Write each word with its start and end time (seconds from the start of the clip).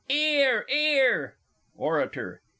'Ear 0.09 0.65
'ear! 0.67 1.35
ORATOR. 1.77 2.41